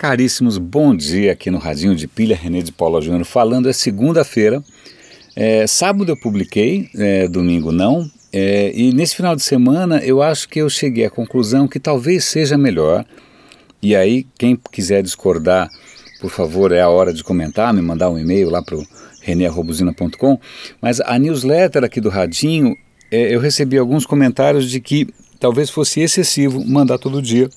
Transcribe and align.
Caríssimos, 0.00 0.56
bom 0.56 0.96
dia 0.96 1.32
aqui 1.32 1.50
no 1.50 1.58
Radinho 1.58 1.94
de 1.94 2.08
Pilha, 2.08 2.34
René 2.34 2.62
de 2.62 2.72
Paula 2.72 3.02
Júnior 3.02 3.26
falando. 3.26 3.68
É 3.68 3.72
segunda-feira, 3.74 4.64
é, 5.36 5.66
sábado 5.66 6.10
eu 6.10 6.16
publiquei, 6.18 6.88
é, 6.96 7.28
domingo 7.28 7.70
não, 7.70 8.10
é, 8.32 8.72
e 8.74 8.94
nesse 8.94 9.14
final 9.14 9.36
de 9.36 9.42
semana 9.42 9.98
eu 9.98 10.22
acho 10.22 10.48
que 10.48 10.58
eu 10.58 10.70
cheguei 10.70 11.04
à 11.04 11.10
conclusão 11.10 11.68
que 11.68 11.78
talvez 11.78 12.24
seja 12.24 12.56
melhor. 12.56 13.04
E 13.82 13.94
aí, 13.94 14.26
quem 14.38 14.58
quiser 14.72 15.02
discordar, 15.02 15.68
por 16.18 16.30
favor, 16.30 16.72
é 16.72 16.80
a 16.80 16.88
hora 16.88 17.12
de 17.12 17.22
comentar, 17.22 17.74
me 17.74 17.82
mandar 17.82 18.08
um 18.08 18.18
e-mail 18.18 18.48
lá 18.48 18.62
para 18.62 18.76
o 18.76 18.86
rené.robuzina.com. 19.20 20.40
Mas 20.80 20.98
a 21.02 21.18
newsletter 21.18 21.84
aqui 21.84 22.00
do 22.00 22.08
Radinho, 22.08 22.74
é, 23.10 23.34
eu 23.34 23.38
recebi 23.38 23.76
alguns 23.76 24.06
comentários 24.06 24.70
de 24.70 24.80
que 24.80 25.08
talvez 25.38 25.68
fosse 25.68 26.00
excessivo 26.00 26.64
mandar 26.66 26.96
todo 26.96 27.20
dia 27.20 27.50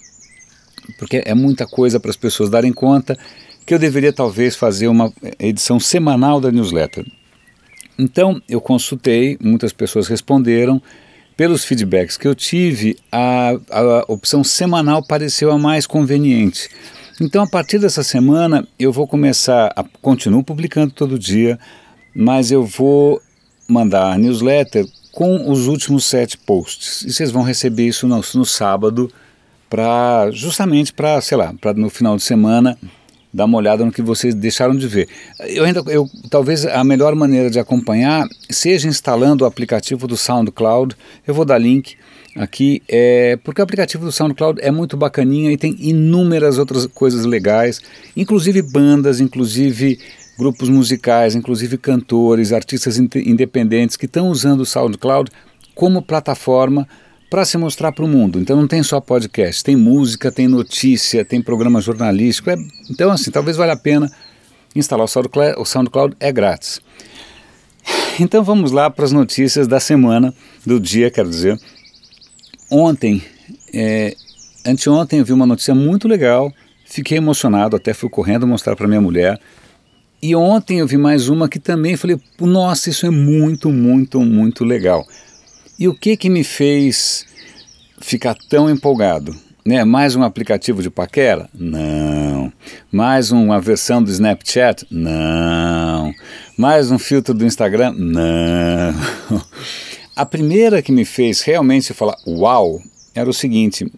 porque 0.98 1.24
é 1.26 1.34
muita 1.34 1.66
coisa 1.66 2.00
para 2.00 2.12
as 2.12 2.18
pessoas 2.18 2.50
darem 2.50 2.74
conta, 2.74 3.18
que 3.66 3.74
eu 3.74 3.80
deveria 3.80 4.12
talvez 4.12 4.56
fazer 4.56 4.88
uma 4.88 5.12
edição 5.40 5.80
semanal 5.80 6.42
da 6.42 6.52
newsletter. 6.52 7.06
Então 7.98 8.42
eu 8.50 8.60
consultei, 8.60 9.38
muitas 9.42 9.72
pessoas 9.74 10.08
responderam. 10.08 10.82
Pelos 11.36 11.66
feedbacks 11.66 12.16
que 12.16 12.28
eu 12.28 12.36
tive, 12.36 12.96
a, 13.12 13.54
a 13.72 14.06
opção 14.08 14.44
semanal 14.44 15.02
pareceu 15.02 15.52
a 15.52 15.58
mais 15.58 15.88
conveniente. 15.88 16.70
Então, 17.20 17.44
a 17.44 17.48
partir 17.48 17.80
dessa 17.80 18.04
semana, 18.04 18.68
eu 18.78 18.92
vou 18.92 19.08
começar 19.08 19.72
a. 19.76 19.84
Continuo 19.84 20.44
publicando 20.44 20.94
todo 20.94 21.18
dia, 21.18 21.60
mas 22.16 22.52
eu 22.52 22.64
vou 22.64 23.20
mandar 23.68 24.14
a 24.14 24.18
newsletter 24.18 24.86
com 25.12 25.50
os 25.50 25.68
últimos 25.68 26.06
sete 26.06 26.38
posts. 26.38 27.04
E 27.04 27.14
vocês 27.14 27.32
vão 27.32 27.44
receber 27.44 27.88
isso 27.88 28.08
no, 28.08 28.18
no 28.18 28.46
sábado 28.46 29.12
para 29.74 30.30
justamente 30.30 30.94
para, 30.94 31.20
sei 31.20 31.36
lá, 31.36 31.52
para 31.60 31.74
no 31.74 31.90
final 31.90 32.16
de 32.16 32.22
semana 32.22 32.78
dar 33.34 33.46
uma 33.46 33.58
olhada 33.58 33.84
no 33.84 33.92
que 33.92 34.04
vocês 34.04 34.36
deixaram 34.36 34.76
de 34.76 34.88
ver. 34.88 35.10
Eu 35.40 35.66
ainda, 35.66 35.84
eu, 35.88 36.08
talvez 36.30 36.64
a 36.64 36.84
melhor 36.84 37.16
maneira 37.16 37.50
de 37.50 37.58
acompanhar 37.58 38.28
seja 38.52 38.88
instalando 38.88 39.44
o 39.44 39.48
aplicativo 39.48 40.06
do 40.06 40.16
SoundCloud. 40.16 40.96
Eu 41.26 41.34
vou 41.34 41.44
dar 41.44 41.58
link 41.58 41.96
aqui, 42.36 42.84
é, 42.88 43.36
porque 43.44 43.62
o 43.62 43.64
aplicativo 43.64 44.06
do 44.06 44.12
SoundCloud 44.12 44.60
é 44.62 44.70
muito 44.70 44.96
bacaninha 44.96 45.52
e 45.52 45.58
tem 45.58 45.76
inúmeras 45.80 46.60
outras 46.60 46.86
coisas 46.86 47.26
legais, 47.26 47.82
inclusive 48.16 48.62
bandas, 48.62 49.20
inclusive 49.20 49.98
grupos 50.38 50.70
musicais, 50.70 51.34
inclusive 51.34 51.80
cantores, 51.80 52.54
artistas 52.54 53.00
independentes 53.00 53.98
que 53.98 54.06
estão 54.06 54.28
usando 54.30 54.60
o 54.60 54.68
SoundCloud 54.68 55.32
como 55.74 56.00
plataforma 56.00 56.88
para 57.34 57.46
se 57.46 57.58
mostrar 57.58 57.92
para 57.92 58.06
o 58.06 58.08
mundo. 58.08 58.40
Então 58.40 58.56
não 58.56 58.68
tem 58.68 58.84
só 58.84 59.02
podcast, 59.02 59.64
tem 59.64 59.76
música, 59.76 60.32
tem 60.32 60.48
notícia, 60.48 61.26
tem 61.26 61.42
programa 61.42 61.82
jornalístico. 61.82 62.52
É, 62.52 62.56
então, 62.92 63.10
assim, 63.10 63.32
talvez 63.32 63.58
valha 63.58 63.74
a 63.74 63.76
pena 63.76 64.08
instalar 64.76 65.06
o 65.06 65.08
SoundCloud, 65.08 65.56
o 65.58 65.66
SoundCloud 65.66 66.16
é 66.20 66.32
grátis. 66.32 66.80
Então 68.20 68.44
vamos 68.44 68.72
lá 68.72 68.88
para 68.88 69.04
as 69.04 69.12
notícias 69.12 69.66
da 69.66 69.80
semana, 69.80 70.32
do 70.64 70.80
dia, 70.80 71.10
quero 71.10 71.28
dizer. 71.28 71.60
Ontem, 72.70 73.24
é, 73.74 74.16
anteontem 74.64 75.18
eu 75.18 75.26
vi 75.26 75.34
uma 75.34 75.48
notícia 75.48 75.74
muito 75.74 76.08
legal, 76.08 76.54
fiquei 76.86 77.18
emocionado, 77.18 77.76
até 77.76 77.96
fui 77.96 78.10
correndo 78.10 78.46
mostrar 78.46 78.76
para 78.76 78.88
minha 78.88 79.02
mulher. 79.02 79.42
E 80.22 80.36
ontem 80.36 80.78
eu 80.78 80.86
vi 80.86 80.98
mais 80.98 81.30
uma 81.30 81.50
que 81.50 81.58
também 81.58 81.98
falei, 81.98 82.22
nossa, 82.40 82.92
isso 82.92 83.08
é 83.08 83.10
muito, 83.10 83.72
muito, 83.72 84.22
muito 84.22 84.64
legal. 84.64 85.04
E 85.78 85.88
o 85.88 85.94
que 85.94 86.16
que 86.16 86.30
me 86.30 86.44
fez 86.44 87.26
ficar 88.00 88.36
tão 88.50 88.70
empolgado? 88.70 89.36
Né? 89.66 89.84
Mais 89.84 90.16
um 90.16 90.22
aplicativo 90.22 90.84
de 90.84 90.90
paquera? 90.90 91.50
Não. 91.54 92.54
Mais 92.92 93.32
uma 93.32 93.60
versão 93.60 94.04
do 94.04 94.12
Snapchat? 94.12 94.86
Não. 94.92 96.14
Mais 96.58 96.92
um 96.92 97.00
filtro 97.00 97.34
do 97.34 97.46
Instagram? 97.46 97.94
Não. 97.98 98.94
A 100.16 100.26
primeira 100.26 100.82
que 100.82 100.92
me 100.92 101.06
fez 101.06 101.42
realmente 101.42 101.92
falar 101.92 102.18
uau 102.28 102.80
era 103.16 103.28
o 103.28 103.34
seguinte: 103.34 103.92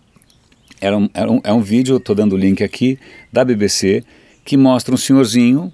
era 0.79 0.97
um, 0.97 1.09
era 1.13 1.29
um, 1.29 1.41
é 1.43 1.51
um 1.51 1.61
vídeo, 1.61 1.97
estou 1.97 2.15
dando 2.15 2.33
o 2.33 2.37
link 2.37 2.63
aqui, 2.63 2.97
da 3.33 3.43
BBC, 3.43 4.01
que 4.45 4.55
mostra 4.55 4.95
um 4.95 4.97
senhorzinho, 4.97 5.73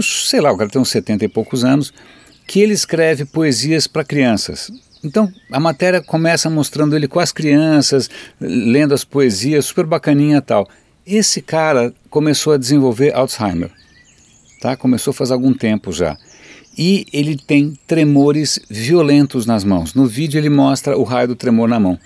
sei 0.00 0.40
lá, 0.40 0.52
o 0.52 0.56
cara 0.56 0.70
tem 0.70 0.80
uns 0.80 0.90
70 0.90 1.24
e 1.24 1.28
poucos 1.28 1.64
anos, 1.64 1.92
que 2.46 2.60
ele 2.60 2.72
escreve 2.72 3.24
poesias 3.24 3.88
para 3.88 4.04
crianças. 4.04 4.70
Então 5.04 5.30
a 5.50 5.60
matéria 5.60 6.00
começa 6.00 6.48
mostrando 6.48 6.96
ele 6.96 7.06
com 7.06 7.20
as 7.20 7.32
crianças, 7.32 8.08
lendo 8.40 8.94
as 8.94 9.04
poesias, 9.04 9.66
super 9.66 9.84
bacaninha 9.84 10.40
tal. 10.40 10.68
Esse 11.06 11.42
cara 11.42 11.92
começou 12.08 12.54
a 12.54 12.58
desenvolver 12.58 13.14
Alzheimer, 13.14 13.70
tá? 14.60 14.76
Começou 14.76 15.12
faz 15.12 15.30
algum 15.30 15.52
tempo 15.52 15.92
já. 15.92 16.16
E 16.76 17.06
ele 17.12 17.36
tem 17.36 17.78
tremores 17.86 18.58
violentos 18.68 19.46
nas 19.46 19.62
mãos. 19.62 19.94
No 19.94 20.06
vídeo 20.06 20.38
ele 20.38 20.50
mostra 20.50 20.96
o 20.96 21.04
raio 21.04 21.28
do 21.28 21.36
tremor 21.36 21.68
na 21.68 21.78
mão. 21.78 21.98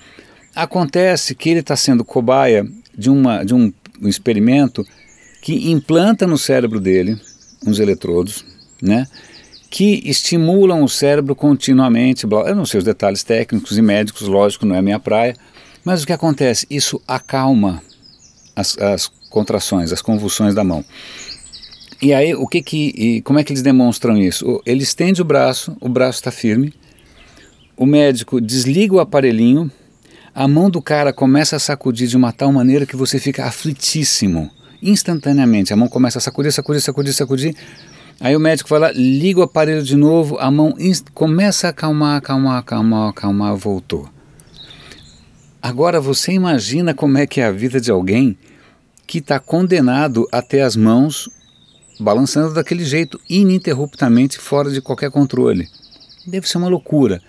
Acontece 0.55 1.35
que 1.35 1.49
ele 1.49 1.61
está 1.61 1.77
sendo 1.77 2.05
cobaia 2.05 2.67
de, 2.97 3.09
uma, 3.09 3.45
de 3.45 3.55
um 3.55 3.73
experimento 4.03 4.85
que 5.41 5.71
implanta 5.71 6.27
no 6.27 6.37
cérebro 6.37 6.81
dele 6.81 7.19
uns 7.65 7.79
eletrodos, 7.79 8.45
né? 8.83 9.07
Que 9.71 10.03
estimulam 10.05 10.83
o 10.83 10.89
cérebro 10.89 11.35
continuamente. 11.35 12.25
Eu 12.25 12.55
não 12.55 12.67
sei 12.67 12.79
os 12.79 12.85
detalhes 12.85 13.23
técnicos 13.23 13.77
e 13.77 13.83
médicos, 13.83 14.27
lógico, 14.27 14.67
não 14.67 14.75
é 14.75 14.83
minha 14.83 14.99
praia, 14.99 15.35
mas 15.85 16.03
o 16.03 16.07
que 16.07 16.13
acontece? 16.13 16.67
Isso 16.71 17.01
acalma 17.07 17.83
as, 18.55 18.77
as 18.79 19.11
contrações, 19.31 19.93
as 19.93 20.03
convulsões 20.03 20.55
da 20.55 20.65
mão. 20.65 20.85
E 22.01 22.15
aí, 22.15 22.35
o 22.35 22.47
que 22.47 22.63
que, 22.63 23.23
como 23.23 23.39
é 23.39 23.45
que 23.45 23.53
eles 23.53 23.63
demonstram 23.63 24.17
isso? 24.17 24.63
Ele 24.65 24.83
estende 24.83 25.21
o 25.21 25.25
braço, 25.25 25.77
o 25.81 25.89
braço 25.89 26.19
está 26.21 26.31
firme, 26.31 26.73
o 27.77 27.85
médico 27.85 28.41
desliga 28.41 28.95
o 28.95 29.01
aparelhinho, 29.01 29.71
a 30.35 30.47
mão 30.47 30.71
do 30.71 30.81
cara 30.81 31.13
começa 31.13 31.57
a 31.57 31.59
sacudir 31.59 32.07
de 32.07 32.17
uma 32.17 32.33
tal 32.33 32.53
maneira 32.53 32.87
que 32.87 32.95
você 32.95 33.19
fica 33.19 33.45
aflitíssimo. 33.45 34.49
Instantaneamente, 34.81 35.73
a 35.73 35.77
mão 35.77 35.89
começa 35.89 36.19
a 36.19 36.21
sacudir, 36.21 36.53
sacudir, 36.53 36.81
sacudir, 36.81 37.13
sacudir. 37.13 37.57
Aí 38.21 38.35
o 38.35 38.41
médico 38.41 38.77
lá, 38.77 38.91
liga 38.91 39.39
o 39.39 39.45
aparelho 39.45 39.83
de 39.83 39.95
novo, 39.95 40.37
a 40.39 40.51
mão 40.51 40.75
começa 41.15 41.69
a 41.69 41.71
acalmar, 41.71 42.17
acalmar, 42.17 42.59
acalmar, 42.59 43.11
acalmar, 43.11 43.57
voltou. 43.57 44.09
Agora 45.63 46.01
você 46.01 46.33
imagina 46.33 46.95
como 46.95 47.19
é 47.19 47.27
que 47.27 47.41
é 47.41 47.47
a 47.47 47.53
vida 47.53 47.81
de 47.81 47.91
alguém 47.91 48.37
que 49.07 49.19
está 49.19 49.39
condenado 49.39 50.27
a 50.33 50.43
ter 50.43 50.63
as 50.63 50.75
mãos 50.75 51.31
balançando 52.01 52.55
daquele 52.55 52.85
jeito, 52.85 53.21
ininterruptamente, 53.29 54.39
fora 54.39 54.71
de 54.71 54.81
qualquer 54.81 55.11
controle. 55.11 55.69
Deve 56.27 56.49
ser 56.49 56.59
uma 56.59 56.69
loucura. 56.69 57.21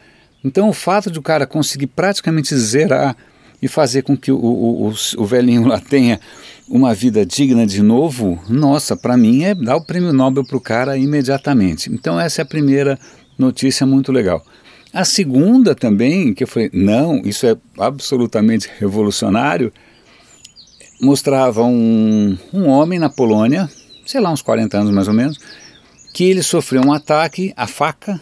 Então 0.44 0.70
o 0.70 0.74
fato 0.74 1.12
de 1.12 1.20
o 1.20 1.24
cara 1.24 1.46
conseguir 1.46 1.88
praticamente 1.88 2.56
zerar 2.56 3.16
e 3.62 3.68
fazer 3.68 4.04
com 4.04 4.16
que 4.16 4.32
o, 4.32 4.38
o, 4.38 4.90
o, 4.90 4.94
o 5.18 5.26
velhinho 5.26 5.68
lá 5.68 5.80
tenha 5.80 6.20
uma 6.70 6.94
vida 6.94 7.26
digna 7.26 7.66
de 7.66 7.82
novo, 7.82 8.40
nossa, 8.48 8.96
para 8.96 9.18
mim 9.18 9.44
é 9.44 9.56
dar 9.56 9.76
o 9.76 9.84
prêmio 9.84 10.14
Nobel 10.14 10.46
para 10.46 10.58
o 10.58 10.62
cara 10.62 10.98
imediatamente. 10.98 11.92
Então 11.92 12.20
essa 12.20 12.42
é 12.42 12.44
a 12.44 12.46
primeira 12.46 13.00
notícia 13.38 13.86
muito 13.86 14.12
legal. 14.12 14.46
A 14.94 15.04
segunda 15.04 15.74
também, 15.74 16.34
que 16.34 16.44
eu 16.44 16.48
falei, 16.48 16.70
não, 16.72 17.22
isso 17.24 17.46
é 17.46 17.58
absolutamente 17.78 18.70
revolucionário, 18.80 19.74
mostrava 21.02 21.64
um, 21.64 22.38
um 22.54 22.68
homem 22.68 23.00
na 23.00 23.10
Polônia, 23.10 23.70
sei 24.06 24.22
lá, 24.22 24.32
uns 24.32 24.42
40 24.42 24.78
anos 24.78 24.94
mais 24.94 25.08
ou 25.08 25.14
menos, 25.14 25.40
que 26.14 26.24
ele 26.24 26.44
sofreu 26.44 26.84
um 26.86 26.94
ataque, 26.94 27.54
a 27.56 27.68
faca, 27.68 28.20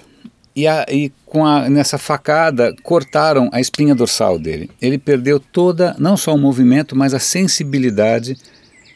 e, 0.58 0.66
a, 0.66 0.88
e 0.90 1.12
com 1.24 1.46
a, 1.46 1.70
nessa 1.70 2.00
facada 2.00 2.76
cortaram 2.82 3.48
a 3.54 3.62
espinha 3.62 3.94
dorsal 3.94 4.40
dele. 4.40 4.72
Ele 4.82 4.98
perdeu 4.98 5.40
toda, 5.40 5.96
não 6.00 6.18
só 6.18 6.34
o 6.34 6.38
movimento, 6.38 6.96
mas 6.96 7.14
a 7.14 7.20
sensibilidade 7.20 8.36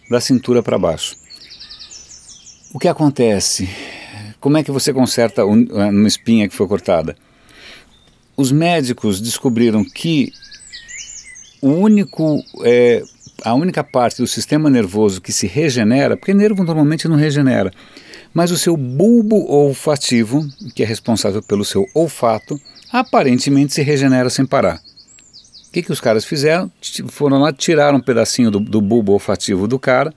da 0.10 0.20
cintura 0.20 0.64
para 0.64 0.80
baixo. 0.80 1.16
O 2.74 2.80
que 2.80 2.88
acontece? 2.88 3.70
Como 4.40 4.58
é 4.58 4.64
que 4.64 4.72
você 4.72 4.92
conserta 4.92 5.46
uma 5.46 6.08
espinha 6.08 6.50
que 6.50 6.56
foi 6.56 6.68
cortada? 6.68 7.16
Os 8.36 8.52
médicos 8.52 9.22
descobriram 9.22 9.86
que 9.86 10.34
o 11.62 11.70
único, 11.70 12.44
é, 12.64 13.04
a 13.44 13.54
única 13.54 13.84
parte 13.84 14.18
do 14.18 14.26
sistema 14.26 14.68
nervoso 14.68 15.22
que 15.22 15.32
se 15.32 15.46
regenera, 15.46 16.18
porque 16.18 16.34
nervo 16.34 16.64
normalmente 16.64 17.08
não 17.08 17.18
regenera, 17.18 17.72
mas 18.34 18.52
o 18.52 18.58
seu 18.58 18.78
bulbo 18.78 19.46
olfativo, 19.50 20.48
que 20.74 20.84
é 20.84 20.86
responsável 20.86 21.42
pelo 21.42 21.66
seu 21.66 21.88
olfato, 21.94 22.60
aparentemente 22.92 23.74
se 23.74 23.82
regenera 23.82 24.30
sem 24.30 24.46
parar. 24.46 24.82
O 25.68 25.72
que, 25.72 25.84
que 25.84 25.92
os 25.92 26.02
caras 26.02 26.26
fizeram? 26.26 26.72
Foram 27.08 27.40
lá, 27.40 27.54
tiraram 27.54 27.98
um 27.98 28.02
pedacinho 28.02 28.52
do, 28.52 28.60
do 28.60 28.82
bulbo 28.82 29.14
olfativo 29.14 29.68
do 29.68 29.80
cara, 29.80 30.14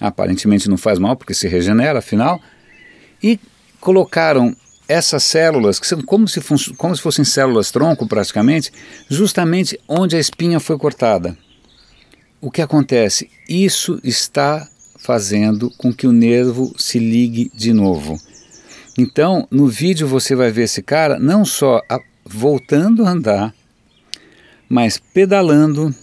aparentemente 0.00 0.68
não 0.68 0.76
faz 0.76 0.98
mal 0.98 1.16
porque 1.16 1.34
se 1.34 1.48
regenera, 1.48 1.98
afinal, 1.98 2.40
e 3.22 3.38
colocaram 3.80 4.54
essas 4.86 5.22
células, 5.22 5.78
que 5.78 5.86
são 5.86 6.02
como 6.02 6.26
se, 6.26 6.40
como 6.76 6.96
se 6.96 7.00
fossem 7.00 7.24
células 7.24 7.70
tronco 7.70 8.06
praticamente, 8.06 8.72
justamente 9.08 9.78
onde 9.86 10.16
a 10.16 10.18
espinha 10.18 10.58
foi 10.58 10.76
cortada. 10.76 11.36
o 12.40 12.50
que 12.50 12.60
acontece? 12.60 13.30
Isso 13.48 14.00
está 14.02 14.68
fazendo 15.00 15.70
com 15.76 15.92
que 15.92 16.06
o 16.06 16.12
nervo 16.12 16.74
se 16.78 16.98
ligue 16.98 17.50
de 17.54 17.72
novo. 17.72 18.20
Então, 18.98 19.48
no 19.50 19.66
vídeo 19.66 20.06
você 20.06 20.34
vai 20.34 20.50
ver 20.50 20.64
esse 20.64 20.82
cara 20.82 21.18
não 21.18 21.44
só 21.44 21.82
a, 21.88 21.98
voltando 22.24 23.04
a 23.04 23.10
andar, 23.10 23.54
mas 24.68 24.98
pedalando 24.98 25.94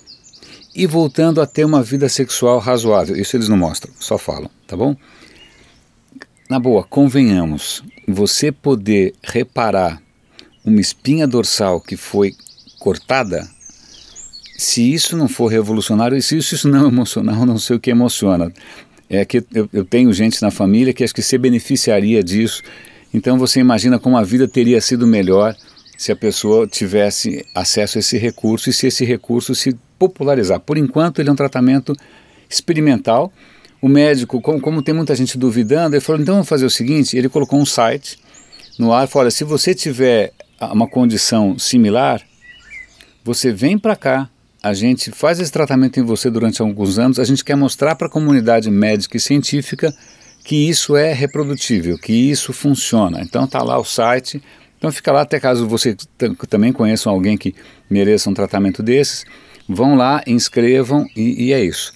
e 0.75 0.85
voltando 0.85 1.41
a 1.41 1.45
ter 1.45 1.65
uma 1.65 1.83
vida 1.83 2.09
sexual 2.09 2.59
razoável. 2.59 3.15
Isso 3.15 3.37
eles 3.37 3.49
não 3.49 3.57
mostram, 3.57 3.93
só 3.99 4.17
falam, 4.17 4.49
tá 4.65 4.75
bom? 4.75 4.95
Na 6.49 6.59
boa, 6.59 6.83
convenhamos, 6.83 7.83
você 8.07 8.51
poder 8.51 9.13
reparar 9.21 10.01
uma 10.65 10.81
espinha 10.81 11.27
dorsal 11.27 11.79
que 11.79 11.95
foi 11.95 12.33
cortada, 12.79 13.47
se 14.57 14.93
isso 14.93 15.15
não 15.15 15.27
for 15.27 15.47
revolucionário, 15.47 16.21
se 16.21 16.37
isso, 16.37 16.55
isso 16.55 16.67
não 16.67 16.85
é 16.85 16.87
emocional, 16.87 17.45
não 17.45 17.59
sei 17.59 17.75
o 17.75 17.79
que 17.79 17.91
emociona. 17.91 18.51
É 19.09 19.23
que 19.23 19.43
eu, 19.53 19.69
eu 19.71 19.85
tenho 19.85 20.11
gente 20.11 20.41
na 20.41 20.51
família 20.51 20.93
que 20.93 21.03
acho 21.03 21.13
que 21.13 21.21
se 21.21 21.37
beneficiaria 21.37 22.23
disso. 22.23 22.61
Então 23.13 23.37
você 23.37 23.59
imagina 23.59 23.97
como 23.97 24.17
a 24.17 24.23
vida 24.23 24.47
teria 24.47 24.81
sido 24.81 25.07
melhor 25.07 25.55
se 25.97 26.11
a 26.11 26.15
pessoa 26.15 26.67
tivesse 26.67 27.45
acesso 27.55 27.97
a 27.97 27.99
esse 27.99 28.17
recurso 28.17 28.69
e 28.69 28.73
se 28.73 28.87
esse 28.87 29.05
recurso 29.05 29.55
se 29.55 29.75
popularizar. 29.97 30.59
Por 30.59 30.77
enquanto, 30.77 31.19
ele 31.19 31.29
é 31.29 31.31
um 31.31 31.35
tratamento 31.35 31.95
experimental 32.49 33.33
o 33.81 33.87
médico, 33.87 34.41
como, 34.41 34.59
como 34.59 34.81
tem 34.81 34.93
muita 34.93 35.15
gente 35.15 35.37
duvidando, 35.37 35.95
ele 35.95 36.01
falou: 36.01 36.21
então 36.21 36.35
vamos 36.35 36.49
fazer 36.49 36.65
o 36.65 36.69
seguinte: 36.69 37.17
ele 37.17 37.29
colocou 37.29 37.59
um 37.59 37.65
site 37.65 38.19
no 38.77 38.91
ar, 38.91 39.07
falou: 39.07 39.23
olha, 39.23 39.31
se 39.31 39.43
você 39.43 39.73
tiver 39.73 40.33
uma 40.71 40.87
condição 40.87 41.57
similar, 41.59 42.21
você 43.23 43.51
vem 43.51 43.77
para 43.77 43.95
cá, 43.95 44.29
a 44.67 44.73
gente 44.73 45.11
faz 45.11 45.39
esse 45.39 45.51
tratamento 45.51 45.99
em 45.99 46.03
você 46.03 46.29
durante 46.29 46.61
alguns 46.61 46.99
anos, 46.99 47.19
a 47.19 47.23
gente 47.23 47.43
quer 47.43 47.55
mostrar 47.55 47.95
para 47.95 48.07
a 48.07 48.09
comunidade 48.09 48.69
médica 48.69 49.17
e 49.17 49.19
científica 49.19 49.93
que 50.43 50.69
isso 50.69 50.95
é 50.95 51.13
reprodutível, 51.13 51.97
que 51.97 52.13
isso 52.13 52.53
funciona. 52.53 53.21
Então 53.21 53.47
tá 53.47 53.61
lá 53.63 53.77
o 53.79 53.83
site, 53.83 54.41
então 54.77 54.91
fica 54.91 55.11
lá 55.11 55.21
até 55.21 55.39
caso 55.39 55.67
você 55.67 55.95
também 56.49 56.71
conheça 56.71 57.09
alguém 57.09 57.37
que 57.37 57.55
mereça 57.89 58.29
um 58.29 58.33
tratamento 58.33 58.83
desses, 58.83 59.25
vão 59.67 59.95
lá, 59.95 60.23
inscrevam 60.27 61.05
e, 61.15 61.47
e 61.47 61.53
é 61.53 61.63
isso. 61.63 61.93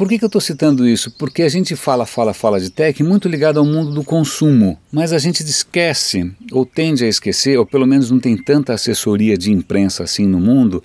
Por 0.00 0.08
que, 0.08 0.18
que 0.18 0.24
eu 0.24 0.28
estou 0.28 0.40
citando 0.40 0.88
isso? 0.88 1.10
Porque 1.18 1.42
a 1.42 1.48
gente 1.50 1.76
fala, 1.76 2.06
fala, 2.06 2.32
fala 2.32 2.58
de 2.58 2.70
tech 2.70 3.02
muito 3.02 3.28
ligado 3.28 3.58
ao 3.58 3.66
mundo 3.66 3.92
do 3.92 4.02
consumo, 4.02 4.78
mas 4.90 5.12
a 5.12 5.18
gente 5.18 5.42
esquece, 5.42 6.32
ou 6.50 6.64
tende 6.64 7.04
a 7.04 7.08
esquecer, 7.08 7.58
ou 7.58 7.66
pelo 7.66 7.86
menos 7.86 8.10
não 8.10 8.18
tem 8.18 8.34
tanta 8.34 8.72
assessoria 8.72 9.36
de 9.36 9.52
imprensa 9.52 10.02
assim 10.04 10.26
no 10.26 10.40
mundo, 10.40 10.82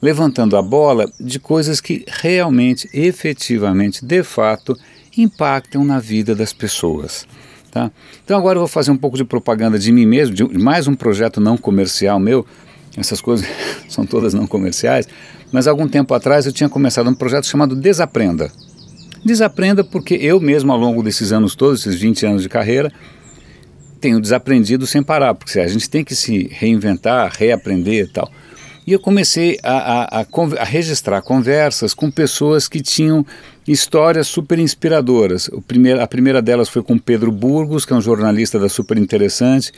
levantando 0.00 0.56
a 0.56 0.62
bola 0.62 1.10
de 1.18 1.38
coisas 1.38 1.80
que 1.80 2.04
realmente, 2.06 2.88
efetivamente, 2.92 4.04
de 4.04 4.22
fato, 4.22 4.76
impactam 5.16 5.84
na 5.84 5.98
vida 5.98 6.34
das 6.34 6.52
pessoas. 6.52 7.26
Tá? 7.70 7.90
Então 8.24 8.38
agora 8.38 8.56
eu 8.56 8.60
vou 8.60 8.68
fazer 8.68 8.90
um 8.90 8.96
pouco 8.96 9.16
de 9.16 9.24
propaganda 9.24 9.78
de 9.78 9.92
mim 9.92 10.06
mesmo, 10.06 10.34
de 10.34 10.44
mais 10.58 10.86
um 10.86 10.94
projeto 10.94 11.40
não 11.40 11.56
comercial 11.56 12.18
meu. 12.18 12.46
Essas 12.96 13.20
coisas 13.20 13.46
são 13.88 14.06
todas 14.06 14.32
não 14.32 14.46
comerciais, 14.46 15.06
mas 15.52 15.66
algum 15.66 15.86
tempo 15.86 16.14
atrás 16.14 16.46
eu 16.46 16.52
tinha 16.52 16.68
começado 16.68 17.08
um 17.10 17.14
projeto 17.14 17.46
chamado 17.46 17.76
Desaprenda. 17.76 18.50
Desaprenda 19.24 19.82
porque 19.82 20.14
eu 20.14 20.40
mesmo, 20.40 20.72
ao 20.72 20.78
longo 20.78 21.02
desses 21.02 21.32
anos 21.32 21.54
todos, 21.54 21.80
esses 21.80 22.00
20 22.00 22.26
anos 22.26 22.42
de 22.42 22.48
carreira, 22.48 22.92
tenho 24.00 24.20
desaprendido 24.20 24.86
sem 24.86 25.02
parar, 25.02 25.34
porque 25.34 25.58
a 25.58 25.66
gente 25.66 25.90
tem 25.90 26.04
que 26.04 26.14
se 26.14 26.48
reinventar, 26.52 27.32
reaprender 27.36 28.04
e 28.04 28.08
tal. 28.08 28.30
E 28.86 28.92
eu 28.92 29.00
comecei 29.00 29.58
a, 29.64 29.72
a, 29.72 30.20
a, 30.20 30.26
a, 30.60 30.64
registrar 30.64 31.20
conversas 31.20 31.92
com 31.92 32.08
pessoas 32.08 32.68
que 32.68 32.80
tinham 32.80 33.26
histórias 33.66 34.28
super 34.28 34.60
inspiradoras. 34.60 35.50
Primeiro, 35.66 36.00
a 36.00 36.06
primeira 36.06 36.40
delas 36.40 36.68
foi 36.68 36.82
com 36.84 36.96
Pedro 36.96 37.32
Burgos, 37.32 37.84
que 37.84 37.92
é 37.92 37.96
um 37.96 38.00
jornalista 38.00 38.60
da 38.60 38.68
Super 38.68 38.96
Interessante. 38.96 39.72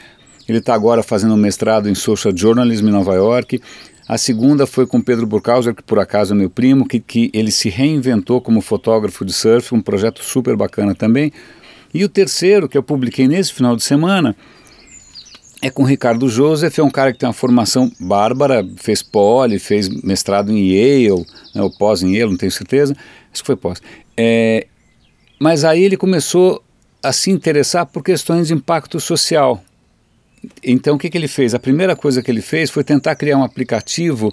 Ele 0.47 0.59
está 0.59 0.75
agora 0.75 1.03
fazendo 1.03 1.33
um 1.33 1.39
mestrado 1.39 1.89
em 1.89 1.95
Social 1.95 2.37
Journalism 2.37 2.89
em 2.89 2.91
Nova 2.91 3.15
York. 3.15 3.63
A 4.07 4.19
segunda 4.19 4.67
foi 4.67 4.87
com 4.87 5.01
Pedro 5.01 5.27
Burkhauser, 5.27 5.75
que 5.75 5.83
por 5.83 5.99
acaso 5.99 6.35
é 6.35 6.37
meu 6.37 6.51
primo, 6.51 6.87
que, 6.87 7.01
que 7.01 7.31
ele 7.33 7.51
se 7.51 7.71
reinventou 7.71 8.43
como 8.43 8.61
fotógrafo 8.61 9.25
de 9.25 9.33
surf, 9.33 9.75
um 9.75 9.81
projeto 9.81 10.23
super 10.23 10.55
bacana 10.55 10.95
também. 10.95 11.33
E 11.95 12.05
o 12.05 12.09
terceiro, 12.11 12.69
que 12.69 12.77
eu 12.77 12.83
publiquei 12.83 13.27
nesse 13.27 13.55
final 13.55 13.75
de 13.75 13.83
semana, 13.83 14.37
é 15.61 15.71
com 15.71 15.83
Ricardo 15.83 16.29
Joseph, 16.29 16.79
é 16.79 16.83
um 16.83 16.91
cara 16.91 17.13
que 17.13 17.19
tem 17.19 17.29
uma 17.29 17.33
formação 17.33 17.91
bárbara, 17.99 18.67
fez 18.77 19.03
poli, 19.03 19.59
fez 19.59 19.89
mestrado 19.89 20.53
em 20.53 20.69
Yale, 20.71 21.27
né, 21.55 21.63
ou 21.63 21.71
pós 21.71 22.03
em 22.03 22.15
Yale, 22.15 22.31
não 22.31 22.39
tenho 22.39 22.53
certeza, 22.53 22.97
acho 23.33 23.43
que 23.43 23.47
foi 23.47 23.57
pós. 23.57 23.83
É, 24.17 24.67
mas 25.39 25.65
aí 25.65 25.83
ele 25.83 25.97
começou 25.97 26.63
a 27.03 27.13
se 27.13 27.31
interessar 27.31 27.87
por 27.87 28.03
questões 28.03 28.49
de 28.49 28.55
impacto 28.55 29.01
social. 29.01 29.63
Então, 30.63 30.95
o 30.95 30.99
que, 30.99 31.11
que 31.11 31.19
ele 31.19 31.29
fez? 31.29 31.55
A 31.55 31.59
primeira 31.59 31.97
coisa 31.97 32.23
que 32.23 32.31
ele 32.31 32.43
fez 32.43 32.71
foi 32.71 32.85
tentar 32.85 33.17
criar 33.17 33.37
um 33.37 33.45
aplicativo 33.45 34.33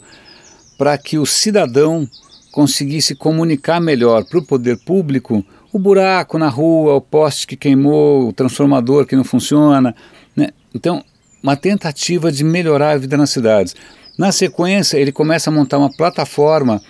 para 0.77 0.98
que 0.98 1.18
o 1.18 1.25
cidadão 1.25 2.07
conseguisse 2.51 3.16
comunicar 3.16 3.81
melhor 3.81 4.24
para 4.24 4.39
o 4.39 4.45
poder 4.45 4.77
público 4.77 5.44
o 5.74 5.80
buraco 5.80 6.38
na 6.38 6.48
rua, 6.48 6.95
o 6.95 7.01
poste 7.01 7.45
que 7.45 7.57
queimou, 7.57 8.30
o 8.30 8.33
transformador 8.33 9.06
que 9.06 9.16
não 9.16 9.25
funciona. 9.25 9.94
Né? 10.33 10.51
Então, 10.74 11.04
uma 11.45 11.56
tentativa 11.56 12.31
de 12.31 12.44
melhorar 12.44 12.94
a 12.94 12.97
vida 12.97 13.15
nas 13.15 13.30
cidades. 13.30 13.75
Na 14.18 14.31
sequência, 14.31 14.97
ele 14.97 15.12
começa 15.12 15.51
a 15.51 15.53
montar 15.53 15.77
uma 15.77 15.95
plataforma 15.95 16.81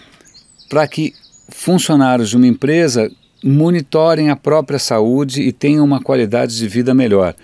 para 0.70 0.88
que 0.88 1.14
funcionários 1.50 2.30
de 2.30 2.38
uma 2.38 2.48
empresa 2.48 3.12
monitorem 3.44 4.30
a 4.30 4.36
própria 4.36 4.80
saúde 4.80 5.42
e 5.42 5.52
tenham 5.52 5.84
uma 5.84 6.02
qualidade 6.02 6.58
de 6.58 6.70
vida 6.70 6.94
melhor. 6.94 7.36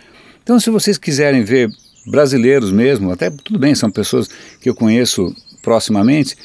Então, 0.42 0.58
se 0.58 0.70
vocês 0.70 0.98
quiserem 0.98 1.44
ver 1.44 1.70
brasileiros 2.08 2.72
mesmo, 2.72 3.12
até 3.12 3.30
tudo 3.30 3.60
bem, 3.60 3.76
são 3.76 3.92
pessoas 3.92 4.30
que 4.62 4.70
eu 4.70 4.74
conheço 4.74 5.36
proximamente, 5.62 6.38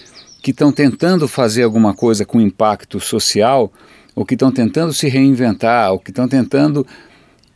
que 0.42 0.50
estão 0.50 0.72
tentando 0.72 1.28
fazer 1.28 1.62
alguma 1.62 1.94
coisa 1.94 2.24
com 2.24 2.40
impacto 2.40 2.98
social, 2.98 3.72
ou 4.16 4.26
que 4.26 4.34
estão 4.34 4.50
tentando 4.50 4.92
se 4.92 5.06
reinventar, 5.06 5.92
ou 5.92 6.00
que 6.00 6.10
estão 6.10 6.26
tentando 6.26 6.84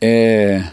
é, 0.01 0.63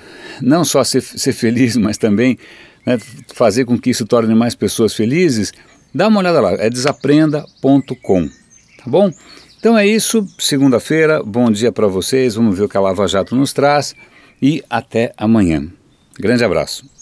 não 0.41 0.65
só 0.65 0.83
ser, 0.83 1.03
ser 1.03 1.33
feliz, 1.33 1.77
mas 1.77 1.99
também 1.99 2.39
né, 2.85 2.99
fazer 3.35 3.65
com 3.65 3.79
que 3.79 3.91
isso 3.91 4.07
torne 4.07 4.35
mais 4.35 4.55
pessoas 4.55 4.95
felizes, 4.95 5.53
dá 5.95 6.09
uma 6.09 6.21
olhada 6.21 6.41
lá, 6.41 6.53
é 6.53 6.71
desaprenda.com, 6.71 8.29
tá 8.79 8.85
bom? 8.87 9.13
Então 9.59 9.77
é 9.77 9.87
isso, 9.87 10.27
segunda-feira, 10.39 11.23
bom 11.23 11.51
dia 11.51 11.71
para 11.71 11.87
vocês, 11.87 12.37
vamos 12.37 12.57
ver 12.57 12.65
o 12.65 12.69
que 12.69 12.77
a 12.77 12.81
Lava 12.81 13.07
Jato 13.07 13.37
nos 13.37 13.53
traz 13.53 13.95
e 14.41 14.63
até 14.71 15.13
amanhã. 15.17 15.67
Grande 16.19 16.45
abraço. 16.45 16.98